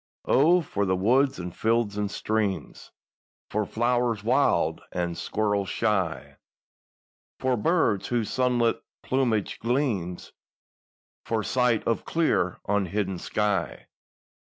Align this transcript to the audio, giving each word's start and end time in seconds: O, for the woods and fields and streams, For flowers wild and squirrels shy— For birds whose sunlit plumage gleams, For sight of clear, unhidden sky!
O, 0.25 0.61
for 0.61 0.83
the 0.87 0.95
woods 0.95 1.37
and 1.37 1.55
fields 1.55 1.95
and 1.95 2.09
streams, 2.09 2.91
For 3.51 3.67
flowers 3.67 4.23
wild 4.23 4.81
and 4.91 5.15
squirrels 5.15 5.69
shy— 5.69 6.37
For 7.37 7.55
birds 7.55 8.07
whose 8.07 8.31
sunlit 8.31 8.81
plumage 9.03 9.59
gleams, 9.59 10.33
For 11.23 11.43
sight 11.43 11.83
of 11.83 12.03
clear, 12.03 12.59
unhidden 12.67 13.19
sky! 13.19 13.89